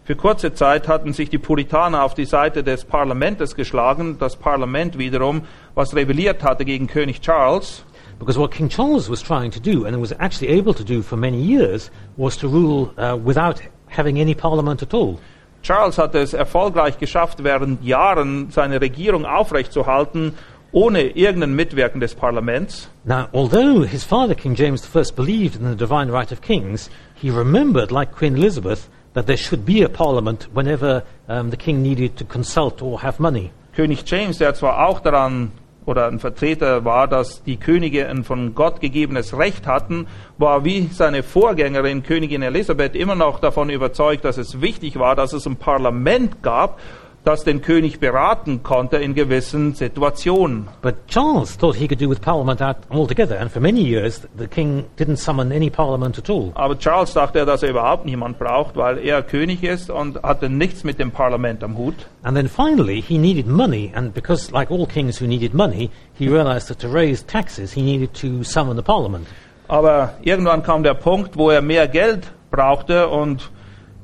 [0.03, 4.99] Für kurze Zeit hatten sich die Puritaner auf die Seite des Parlaments geschlagen, das Parlament
[4.99, 5.41] wiederum,
[5.73, 7.83] was rebelliert hatte gegen König Charles.
[8.19, 11.17] Because what King Charles was trying to do, and was actually able to do for
[11.17, 13.59] many years, was to rule uh, without
[13.97, 15.19] having any parliament at all.
[15.62, 20.34] Charles hatte es erfolgreich geschafft, während Jahren seine Regierung aufrechtzuerhalten,
[20.71, 22.89] ohne irgendein Mitwirken des Parlaments.
[23.03, 27.29] Now, although his father, King James I, believed in the divine right of kings, he
[27.29, 32.17] remembered, like Queen Elizabeth, that there should be a parliament whenever um, the king needed
[32.17, 33.51] to consult or have money.
[33.75, 35.51] König James, der zwar auch daran
[35.85, 40.89] oder ein Vertreter war, dass die Könige ein von Gott gegebenes Recht hatten, war wie
[40.91, 45.57] seine Vorgängerin Königin Elisabeth immer noch davon überzeugt, dass es wichtig war, dass es ein
[45.57, 46.79] Parlament gab,
[47.25, 50.67] das den König beraten konnte in gewissen Situationen.
[50.81, 54.85] But Charles thought he could do with parliament altogether, and for many years the king
[54.97, 56.51] didn't summon any parliament at all.
[56.53, 60.83] Aber Charles dachte, dass er überhaupt niemand braucht, weil er König ist und hatte nichts
[60.83, 61.95] mit dem Parlament am Hut.
[62.23, 66.27] And then finally he needed money, and because, like all kings who needed money, he
[66.27, 69.27] realized that to raise taxes he needed to summon the parliament.
[69.67, 73.49] Aber irgendwann kam der Punkt, wo er mehr Geld brauchte und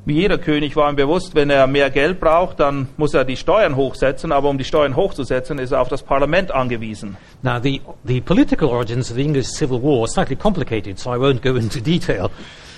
[0.03, 3.37] Wie jeder König war ihm bewusst, wenn er mehr Geld braucht, dann muss er die
[3.37, 7.17] Steuern hochsetzen, aber um die Steuern hochzusetzen, ist er auf das Parlament angewiesen.
[7.43, 11.17] Now, the, the political origins of the English Civil War are slightly complicated, so I
[11.17, 12.31] won't go into detail.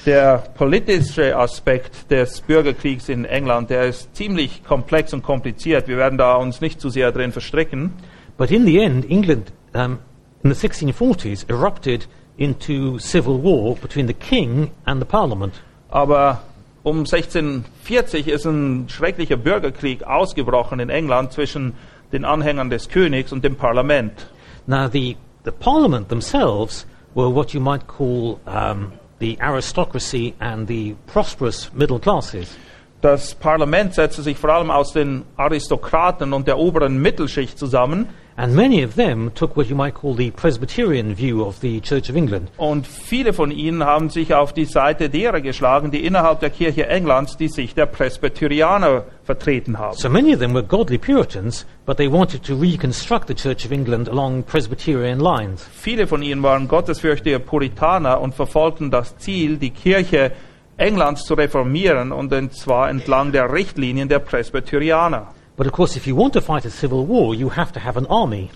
[0.06, 5.88] Der politische Aspekt des Bürgerkriegs in England, der ist ziemlich komplex und kompliziert.
[5.88, 7.94] Wir werden da uns nicht zu sehr drin verstricken.
[8.38, 10.00] But in the end, England um,
[10.44, 15.54] in the 1640s erupted into civil war between the king and the parliament.
[15.90, 16.42] Aber
[16.84, 21.74] um 1640 ist ein schrecklicher Bürgerkrieg ausgebrochen in England zwischen
[22.12, 24.28] den Anhängern des Königs und dem Parlament.
[24.68, 30.96] Now, the, the parliament themselves were what you might call um, the aristocracy and the
[31.08, 32.58] prosperous middle classes.
[33.02, 38.08] Das Parlament setzte sich vor allem aus den Aristokraten und der oberen Mittelschicht zusammen.
[38.36, 42.10] And many of them took what you might call the Presbyterian view of the Church
[42.10, 42.50] of England.
[42.58, 46.88] Und viele von ihnen haben sich auf die Seite derer geschlagen, die innerhalb der Kirche
[46.88, 49.96] Englands die Sicht der Presbyterianer vertreten haben.
[49.98, 53.72] So many of them were godly Puritans, but they wanted to reconstruct the Church of
[53.72, 55.68] England along Presbyterian lines.
[55.72, 60.32] Viele von ihnen waren gottesfürchtige Puritaner und verfolgten das Ziel, die Kirche
[60.78, 65.28] Englands zu reformieren und zwar entlang der Richtlinien der Presbyterianer.
[65.56, 67.98] But of course, if you want to fight a civil war, you have to have
[67.98, 68.50] an army.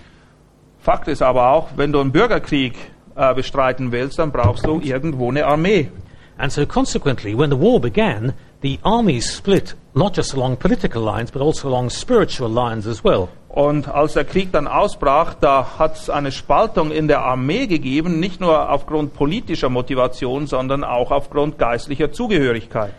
[0.80, 2.76] Fakt ist aber auch, wenn du einen Bürgerkrieg
[3.16, 5.92] äh, bestreiten willst, dann brauchst du irgendwo eine Armee.
[6.38, 11.32] And so consequently, when the war began, the armies split not just along political lines,
[11.32, 13.28] but also along spiritual lines as well.
[13.50, 18.20] Und als der Krieg dann ausbrach, da hat es eine Spaltung in der Armee gegeben,
[18.20, 22.94] nicht nur aufgrund politischer Motivation, sondern auch aufgrund geistlicher Zugehörigkeit.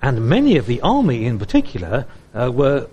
[0.00, 2.88] And many of the army in particular uh, were,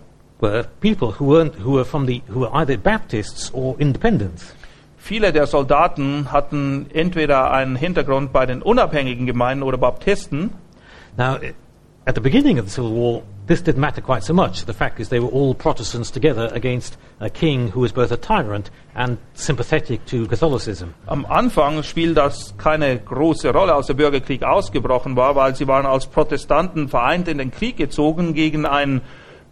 [0.45, 4.53] were people who, weren't, who, were from the, who were either Baptists or independents.
[4.97, 10.51] Viele der Soldaten hatten entweder einen Hintergrund bei den unabhängigen Gemeinden oder Baptisten.
[11.17, 11.37] Now,
[12.05, 14.65] at the beginning of the Civil War, this didn't matter quite so much.
[14.65, 18.17] The fact is, they were all Protestants together against a king who was both a
[18.17, 20.93] tyrant and sympathetic to Catholicism.
[21.07, 25.85] Am Anfang spielt das keine große Rolle, als der Bürgerkrieg ausgebrochen war, weil sie waren
[25.85, 29.01] als Protestanten vereint in den Krieg gezogen gegen einen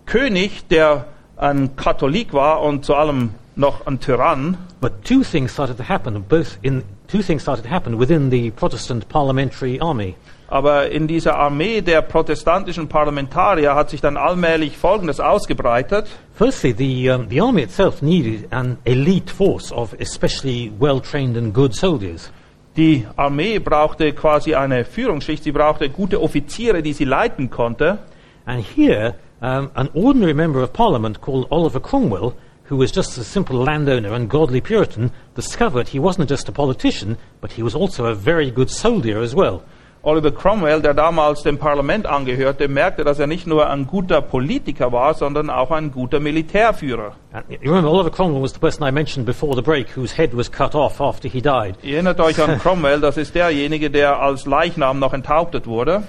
[0.06, 1.06] König, der
[1.38, 4.58] ein Katholik war und zu allem noch ein Tyrann.
[4.82, 8.52] But two things started to happen, both in two things started to happen within the
[8.52, 10.16] Protestant parliamentary army.
[10.48, 16.08] Aber in dieser Armee der protestantischen Parlamentarier hat sich dann allmählich Folgendes ausgebreitet.
[16.36, 21.54] Firstly, the, um, the army itself needed an elite force of especially well trained and
[21.54, 22.32] good soldiers.
[22.76, 28.00] Die Armee brauchte quasi eine Führungsschicht, sie brauchte gute Offiziere, die sie leiten konnte.
[28.46, 33.24] And here, um, an ordinary member of parliament called Oliver Cromwell, who was just a
[33.24, 38.06] simple landowner and godly Puritan, discovered he wasn't just a politician, but he was also
[38.06, 39.62] a very good soldier as well.
[40.06, 44.92] Oliver Cromwell, der damals dem Parlament angehörte, merkte, dass er nicht nur ein guter Politiker
[44.92, 47.14] war, sondern auch ein guter Militärführer.
[47.32, 50.36] And you remember, Oliver Cromwell was the person I mentioned before the break, whose head
[50.36, 51.78] was cut off after he died.
[51.84, 56.04] Erinnert euch an Cromwell, das ist derjenige, der als Leichnam noch enthauptet wurde.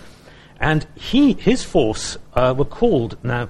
[0.60, 3.48] And he, his force uh, were called, now,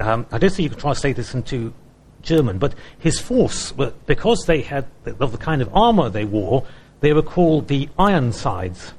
[0.00, 1.72] um, I don't think you can translate this into
[2.22, 4.86] German, but his force, were, because they had,
[5.20, 6.66] of the kind of armor they wore,
[7.00, 8.92] they were called the Ironsides.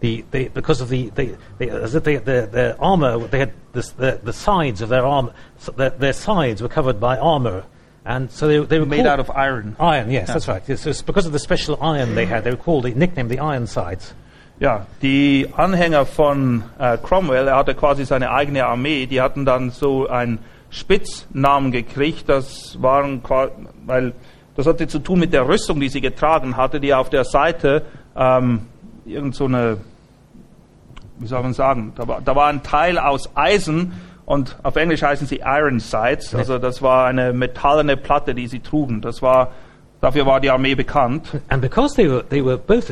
[0.00, 3.52] The, they, because of the, they, they, as if they, their, their armor, they had
[3.72, 5.34] this, the, the sides of their armor,
[5.76, 7.64] their, their sides were covered by armor.
[8.06, 9.76] And so they, they were Made out of iron.
[9.78, 10.62] Iron, yes, that's right.
[10.66, 13.30] Yes, so it's because of the special iron they had, they were called, they nicknamed
[13.30, 14.14] the Ironsides.
[14.60, 19.70] Ja, die Anhänger von äh, Cromwell, er hatte quasi seine eigene Armee, die hatten dann
[19.70, 23.22] so einen Spitznamen gekriegt, das waren,
[23.86, 24.12] weil
[24.56, 27.86] das hatte zu tun mit der Rüstung, die sie getragen hatte, die auf der Seite
[28.14, 28.66] ähm,
[29.06, 29.78] irgend so eine,
[31.18, 33.94] wie soll man sagen, da war, da war ein Teil aus Eisen
[34.26, 38.60] und auf Englisch heißen sie Iron Sights, also das war eine metallene Platte, die sie
[38.60, 39.00] trugen.
[39.00, 39.52] Das war,
[40.02, 41.40] dafür war die Armee bekannt.
[41.48, 42.90] And because they were, they were both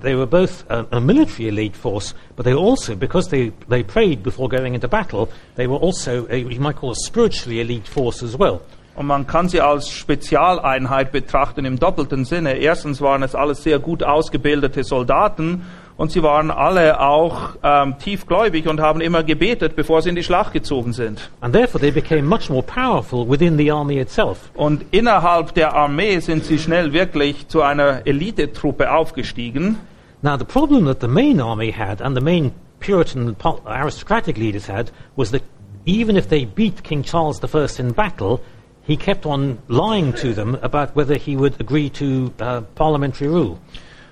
[0.00, 3.82] they were both a, a military elite force, but they were also because they, they
[3.82, 7.88] prayed before going into battle, they were also a, you might call a spiritually elite
[7.88, 8.62] force as well.
[8.96, 12.58] Und man kann sie als Spezialeinheit betrachten im doppelten Sinne.
[12.58, 15.62] Erstens waren es alles sehr gut ausgebildete Soldaten
[15.96, 20.22] und sie waren alle auch ähm, tiefgläubig und haben immer gebetet, bevor sie in die
[20.22, 21.30] Schlacht gezogen sind.
[21.42, 24.50] And therefore they became much more powerful within the army itself.
[24.54, 29.76] Und innerhalb der Armee sind sie schnell wirklich zu einer Elitetruppe aufgestiegen.
[30.22, 34.90] Now the problem that the main army had and the main Puritan aristocratic leaders had
[35.16, 35.42] was that
[35.86, 38.40] even if they beat King Charles I in battle,
[38.82, 43.58] he kept on lying to them about whether he would agree to uh, parliamentary rule.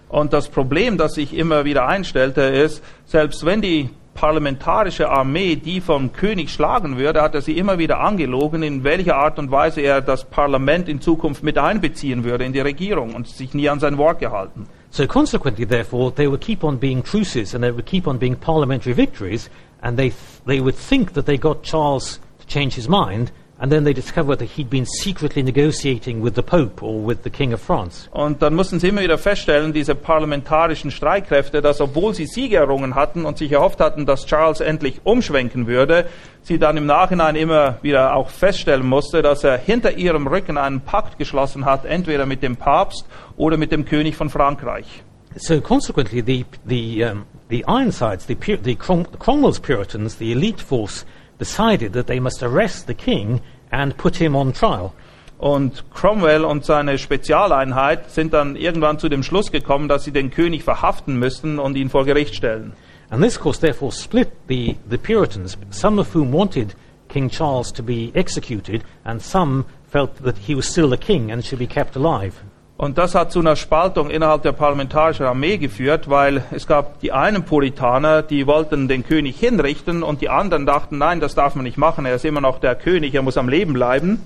[0.09, 5.81] Und das Problem, das sich immer wieder einstellte, ist, selbst wenn die parlamentarische Armee, die
[5.83, 9.83] vom König schlagen würde, hat er sie immer wieder angelogen, in welcher Art und Weise
[9.83, 13.81] er das Parlament in Zukunft mit einbeziehen würde in die Regierung und sich nie an
[13.81, 14.67] sein Wort gehalten.
[14.91, 18.37] So consequently, therefore, they would keep on being truces and they would keep on being
[18.37, 19.51] parliamentary victories,
[19.83, 23.73] and they, th- they would think that they got Charles to change his mind, and
[23.73, 27.53] then they discovered that he'd been secretly negotiating with the Pope or with the King
[27.53, 28.09] of France.
[28.13, 32.95] Und dann mussten sie immer wieder feststellen, diese parlamentarischen Streitkräfte, dass obwohl sie Siege errungen
[32.95, 36.09] hatten und sich erhofft hatten, dass Charles endlich umschwenken würde,
[36.43, 40.81] sie dann im Nachhinein immer wieder auch feststellen musste, dass er hinter ihrem Rücken einen
[40.81, 45.03] Pakt geschlossen hat, entweder mit dem Papst oder mit dem König von Frankreich.
[45.37, 51.05] So consequently, the, the, um, the Ironsides, the, the Crom- Cromwell's Puritans, the elite force,
[51.39, 54.93] decided that they must arrest the king and put him on trial.
[55.39, 60.31] Und Cromwell und seine Spezialeinheit sind dann irgendwann zu dem Schluss gekommen, dass sie den
[60.31, 62.73] König verhaften müssten und ihn vor Gericht stellen.
[63.11, 66.75] And this, course, therefore split the, the Puritans, some of whom wanted
[67.09, 71.45] King Charles to be executed, and some felt that he was still the king and
[71.45, 72.35] should be kept alive.
[72.81, 77.11] Und das hat zu einer Spaltung innerhalb der parlamentarischen Armee geführt, weil es gab die
[77.11, 81.65] einen Puritaner, die wollten den König hinrichten und die anderen dachten, nein, das darf man
[81.65, 84.21] nicht machen, er ist immer noch der König, er muss am Leben bleiben.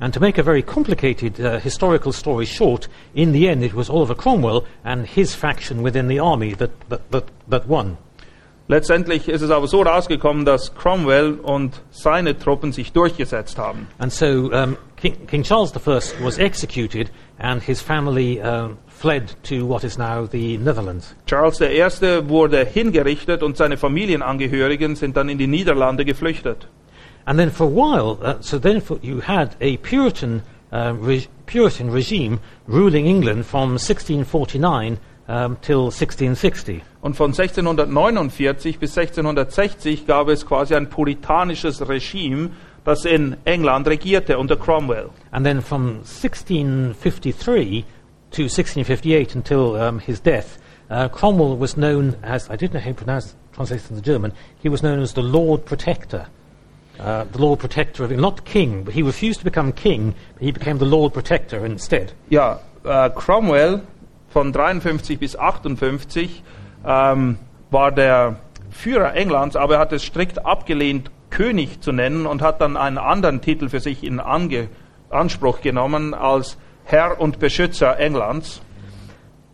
[0.00, 3.90] And to make a very complicated uh, historical story short, in the end it was
[3.90, 7.98] Oliver Cromwell and his faction within the army that, that, that, that won.
[8.68, 13.88] Letztendlich ist es aber so rausgekommen, dass Cromwell und seine Truppen sich durchgesetzt haben.
[13.98, 19.64] And so um, King, King Charles I was executed and his family um, fled to
[19.64, 21.14] what is now the Netherlands.
[21.26, 22.28] Charles I.
[22.28, 26.68] wurde hingerichtet und seine Familienangehörigen sind dann in die Niederlande geflüchtet.
[27.24, 31.28] And then for a while, uh, so then for, you had a Puritan, uh, re-
[31.46, 34.98] Puritan regime ruling England from 1649
[35.28, 36.82] um, till 1660.
[37.02, 42.50] Und von 1649 bis 1660 gab es quasi ein puritanisches Regime,
[42.88, 45.10] das in England regierte unter Cromwell.
[45.30, 47.84] And then from 1653
[48.30, 50.58] to 1658 until um, his death,
[50.90, 54.32] uh, Cromwell was known as, I didn't know how to pronounce translate it into German,
[54.62, 56.26] he was known as the Lord Protector.
[56.98, 60.50] Uh, the Lord Protector of not king, but he refused to become king, but he
[60.50, 62.12] became the Lord Protector instead.
[62.30, 63.82] Ja, äh, Cromwell
[64.30, 66.42] von 53 bis 58
[66.84, 67.38] ähm,
[67.70, 68.36] war der
[68.70, 72.98] Führer Englands, aber er hat es strikt abgelehnt, König zu nennen und hat dann einen
[72.98, 74.68] anderen Titel für sich in Ange
[75.10, 78.60] Anspruch genommen als Herr und Beschützer Englands.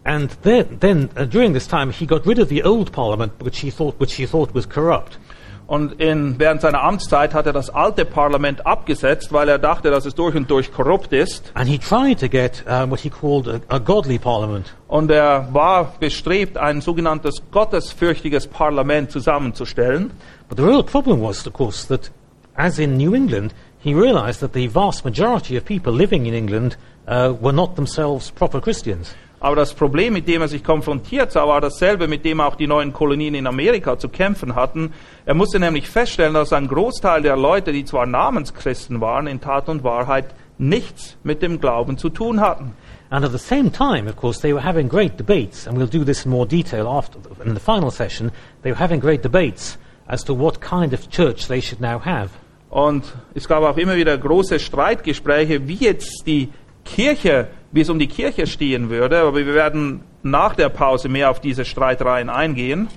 [0.05, 3.61] And then, then uh, during this time, he got rid of the old parliament, which
[3.61, 5.19] he thought, which he thought was corrupt.
[5.67, 10.05] Und in, während seiner Amtszeit hat er das alte Parlament abgesetzt, weil er dachte, dass
[10.05, 11.53] es durch und durch korrupt ist.
[11.55, 14.75] And he tried to get um, what he called a, a godly parliament.
[14.89, 20.11] Und er war bestrebt, ein sogenanntes gottesfürchtiges Parlament zusammenzustellen.
[20.49, 22.11] But the real problem was, of course, that
[22.55, 26.77] as in New England, he realized that the vast majority of people living in England
[27.07, 29.15] uh, were not themselves proper Christians.
[29.45, 32.67] Aber das Problem, mit dem er sich konfrontiert sah, war dasselbe, mit dem auch die
[32.67, 34.95] neuen Kolonien in Amerika zu kämpfen hatten.
[35.27, 39.69] Er musste nämlich feststellen, dass ein Großteil der Leute, die zwar Namenschristen waren, in Tat
[39.69, 42.73] und Wahrheit nichts mit dem Glauben zu tun hatten.
[43.11, 46.07] And at the same time, of course, they were having great debates, and we'll do
[46.07, 48.31] this in more detail after in the final session.
[48.63, 49.77] They were having great debates
[50.07, 52.31] as to what kind of church they should now have.
[52.71, 53.05] Und
[53.35, 56.49] es gab auch immer wieder große Streitgespräche, wie jetzt die
[56.87, 59.19] Kirche, wie es um die Kirche stehen würde.
[59.19, 62.89] Aber wir werden nach der Pause mehr auf diese Streitereien eingehen.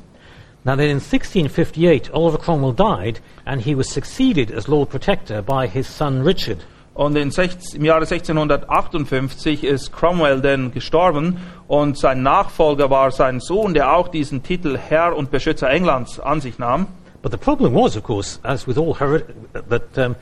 [0.64, 5.68] Now then, in 1658, Oliver Cromwell died, and he was succeeded as Lord Protector by
[5.68, 6.60] his son Richard.
[6.94, 11.38] Und in 16, im Jahre 1658 ist Cromwell dann gestorben
[11.68, 16.42] und sein Nachfolger war sein Sohn, der auch diesen Titel Herr und Beschützer Englands an
[16.42, 16.88] sich nahm.
[17.22, 18.94] But the problem was, of course, as with all
[19.70, 20.16] that um,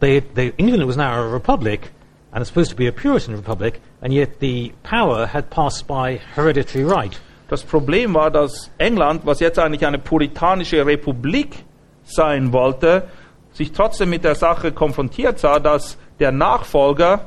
[0.00, 1.90] they, they, England was now a republic,
[2.32, 6.84] and supposed to be a Puritan republic, and yet the power had passed by hereditary
[6.84, 7.18] right.
[7.48, 11.64] Das Problem war, dass England, was jetzt eigentlich eine puritanische Republik
[12.04, 13.08] sein wollte,
[13.52, 17.26] sich trotzdem mit der Sache konfrontiert sah, dass der Nachfolger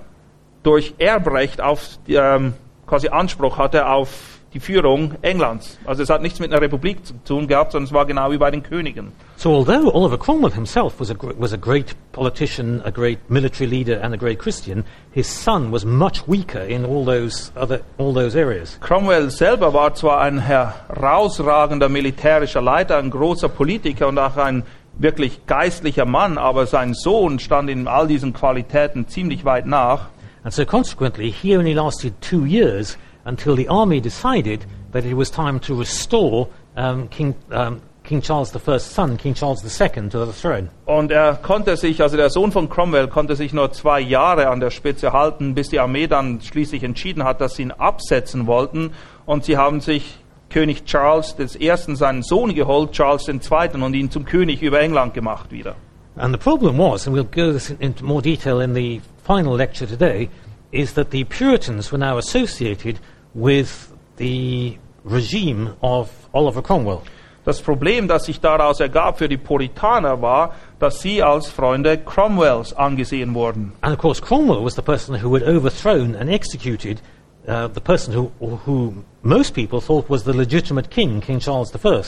[0.63, 2.53] durch Erbrecht auf ähm,
[2.87, 5.77] quasi Anspruch hatte auf die Führung Englands.
[5.85, 8.37] Also es hat nichts mit einer Republik zu tun gehabt, sondern es war genau wie
[8.37, 9.11] bei den Königen.
[9.35, 14.01] So although Oliver Cromwell himself was a, was a great politician, a great military leader,
[14.01, 18.37] and a great Christian, his son was much weaker in all those, other, all those
[18.37, 18.79] areas.
[18.79, 24.63] Cromwell selber war zwar ein herausragender militärischer Leiter, ein großer Politiker und auch ein
[24.97, 30.09] wirklich geistlicher Mann, aber sein Sohn stand in all diesen Qualitäten ziemlich weit nach.
[30.43, 35.29] And so consequently, he only lasted two years until the army decided that it was
[35.29, 40.33] time to restore um, King, um, King Charles I's son, King Charles II, to the
[40.33, 40.69] throne.
[40.85, 44.59] Und er konnte sich, also der Sohn von Cromwell, konnte sich nur zwei Jahre an
[44.59, 48.91] der Spitze halten, bis die Armee dann schließlich entschieden hat, dass sie ihn absetzen wollten.
[49.25, 50.17] Und sie haben sich
[50.49, 55.51] König Charles I., seinen Sohn geholt, Charles II., und ihn zum König über England gemacht
[55.51, 55.75] wieder.
[56.15, 59.87] And the problem was, and we'll go this into more detail in the final lecture
[59.87, 60.29] today,
[60.71, 62.99] is that the Puritans were now associated
[63.33, 67.01] with the regime of Oliver Cromwell.
[67.45, 72.73] Das Problem, das sich daraus ergab für die Puritaner, war, dass sie als Freunde Cromwells
[72.73, 73.73] angesehen wurden.
[73.81, 77.01] And of course, Cromwell was the person who had overthrown and executed
[77.47, 82.01] uh, the person who, who most people thought was the legitimate king, King Charles I.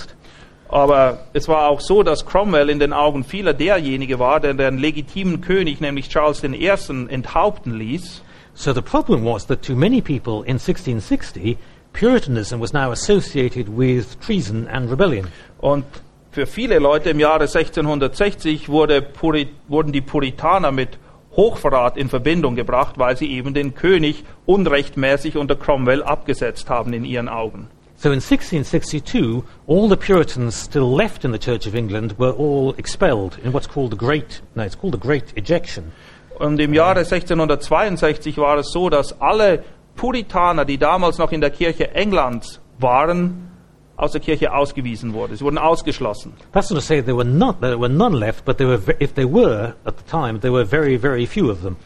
[0.69, 4.77] Aber es war auch so, dass Cromwell in den Augen vieler derjenige war, der den
[4.77, 6.71] legitimen König, nämlich Charles I.,
[7.09, 8.21] enthaupten ließ.
[8.55, 11.57] So the problem was that to many people in 1660,
[11.91, 15.27] Puritanism was now associated with treason and rebellion.
[15.59, 15.85] Und
[16.31, 20.97] für viele Leute im Jahre 1660 wurde Puri wurden die Puritaner mit
[21.35, 27.03] Hochverrat in Verbindung gebracht, weil sie eben den König unrechtmäßig unter Cromwell abgesetzt haben in
[27.03, 27.67] ihren Augen.
[27.97, 32.73] So in 1662, all the Puritans still left in the Church of England were all
[32.77, 35.91] expelled in what's called the Great, no, it's called the Great Ejection.
[36.39, 39.63] Und im Jahre 1662 war es so, dass alle
[39.95, 43.51] Puritaner, die damals noch in der Kirche Englands waren,
[43.97, 45.35] aus der Kirche ausgewiesen wurden.
[45.35, 46.33] Sie wurden ausgeschlossen.
[46.51, 49.13] That's not to say there were not there were none left, but there were if
[49.13, 51.77] there were at the time, there were very very few of them.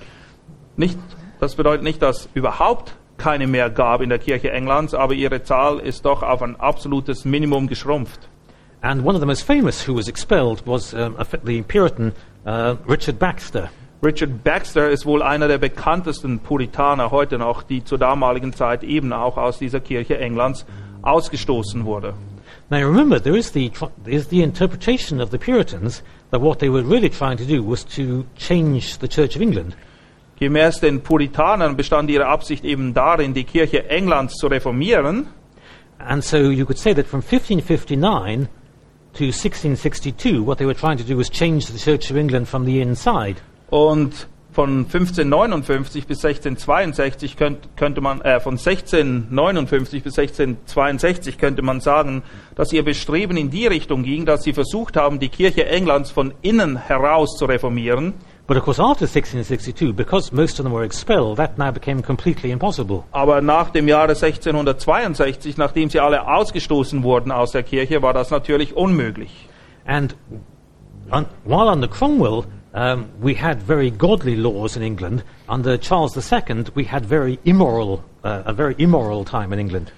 [0.75, 0.97] Nicht,
[1.39, 5.79] das bedeutet nicht, dass überhaupt keine mehr gab in der Kirche Englands, aber ihre Zahl
[5.79, 8.27] ist doch auf ein absolutes Minimum geschrumpft.
[8.81, 12.13] And one of the most famous who was expelled was um, the Puritan
[12.45, 13.69] uh, Richard Baxter.
[14.01, 19.11] Richard Baxter ist wohl einer der bekanntesten Puritaner heute noch, die zur damaligen Zeit eben
[19.11, 20.65] auch aus dieser Kirche Englands
[21.01, 22.13] ausgestoßen wurde.
[22.69, 23.69] Now remember, there is the
[24.05, 27.61] there is the interpretation of the Puritans that what they were really trying to do
[27.61, 29.75] was to change the Church of England.
[30.39, 35.27] Gemäß den Puritanern bestand ihre Absicht eben darin, die Kirche Englands zu reformieren.
[35.97, 38.47] And so you could say that from 1559
[39.15, 42.65] to 1662, what they were trying to do was change the Church of England from
[42.65, 43.41] the inside.
[43.69, 51.79] Und von 1559 bis 1662 könnt, könnte man, äh, von 1659 bis 1662 könnte man
[51.79, 52.23] sagen,
[52.55, 56.33] dass ihr Bestreben in die Richtung ging, dass sie versucht haben, die Kirche Englands von
[56.41, 58.15] innen heraus zu reformieren.
[58.47, 62.49] But of course, after 1662, because most of them were expelled, that now became completely
[62.49, 63.03] impossible.
[63.11, 68.31] Aber nach dem Jahre 1662, nachdem sie alle ausgestoßen wurden aus der Kirche, war das
[68.31, 69.47] natürlich unmöglich.
[69.85, 70.15] And
[71.11, 76.65] un- while under Cromwell, um, we had very godly laws in England, under Charles II,
[76.75, 79.91] we had very immoral, uh, a very immoral time in England.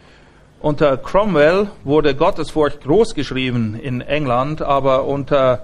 [0.63, 5.63] Unter Cromwell wurde Gottesfurcht großgeschrieben in England, aber unter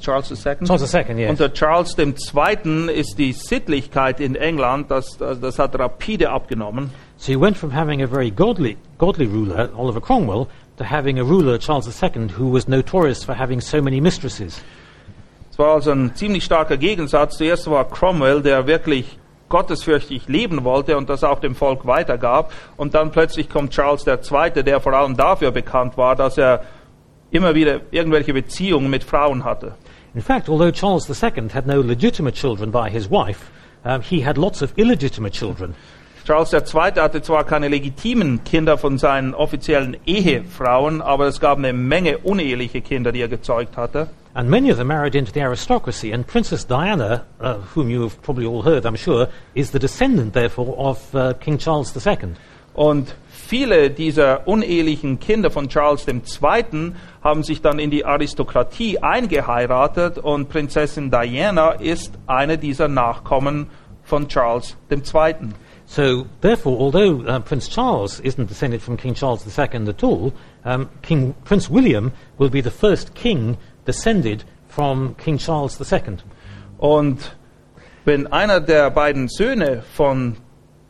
[0.00, 0.66] Charles II?
[0.66, 1.30] Charles II, yes.
[1.30, 2.90] Unter Charles II.
[2.90, 6.90] ist die Sittlichkeit in England, das, das, das hat rapide abgenommen.
[7.16, 11.24] So you went from having a very godly, godly ruler, Oliver Cromwell, to having a
[11.24, 14.62] ruler, Charles II, who was notorious for having so many mistresses.
[15.54, 17.36] Es war also ein ziemlich starker Gegensatz.
[17.36, 22.52] Zuerst war Cromwell, der wirklich gottesfürchtig leben wollte und das auch dem Volk weitergab.
[22.76, 26.64] Und dann plötzlich kommt Charles II., der vor allem dafür bekannt war, dass er
[27.30, 29.76] immer wieder irgendwelche Beziehungen mit Frauen hatte.
[30.16, 33.38] In fact, although Charles II had no legitimate children by his wife,
[33.84, 35.76] um, he had lots of illegitimate children.
[36.26, 37.00] Charles II.
[37.00, 42.80] hatte zwar keine legitimen Kinder von seinen offiziellen Ehefrauen, aber es gab eine Menge uneheliche
[42.80, 44.08] Kinder, die er gezeugt hatte.
[44.36, 48.44] And many of them married into the aristocracy, and Princess Diana, uh, whom you've probably
[48.44, 52.34] all heard, I'm sure, is the descendant, therefore, of uh, King Charles II.
[52.74, 56.92] Und viele dieser unehelichen Kinder von Charles II.
[57.22, 63.68] haben sich dann in die Aristokratie eingeheiratet und Prinzessin Diana ist eine dieser Nachkommen
[64.02, 65.54] von Charles II.
[65.86, 70.32] So, therefore, although uh, Prince Charles isn't descended from King Charles II at all,
[70.64, 73.56] um, King Prince William will be the first king
[73.86, 76.18] descended from King Charles II.
[76.78, 77.36] Und
[78.04, 80.36] wenn einer der beiden Söhne von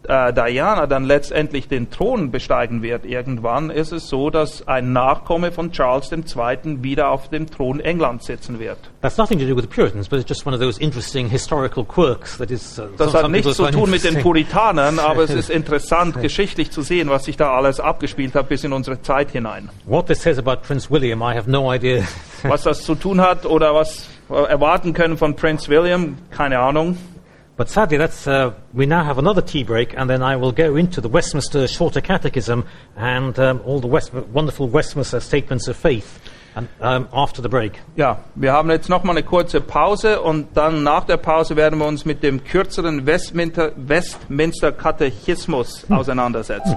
[0.09, 5.53] äh, Diana dann letztendlich den Thron besteigen wird irgendwann, ist es so, dass ein Nachkomme
[5.53, 6.83] von Charles II.
[6.83, 8.79] wieder auf dem Thron Englands sitzen wird.
[9.01, 11.85] That's nothing to do with the Puritans, but it's just one of those interesting historical
[11.85, 12.79] quirks that is.
[12.79, 14.15] Uh, Das hat nichts zu tun mit den.
[14.23, 18.65] Puritanern, aber es ist interessant, geschichtlich zu sehen, was sich da alles abgespielt hat bis
[18.65, 19.69] in unsere Zeit hinein.
[19.85, 22.03] What this says about Prince William, I have no idea.
[22.43, 26.97] Was das zu tun hat oder was wir erwarten können von Prince William, keine Ahnung.
[27.57, 30.75] But sadly, that's, uh, we now have another tea break, and then I will go
[30.77, 32.65] into the Westminster Shorter Catechism
[32.97, 36.19] and um, all the West- wonderful Westminster statements of faith.
[36.57, 37.81] and, um, after the break.
[37.97, 41.87] Ja, wir haben jetzt nochmal eine kurze Pause und dann nach der Pause werden wir
[41.87, 46.77] uns mit dem kürzeren Westminster, Westminster Katechismus auseinandersetzen.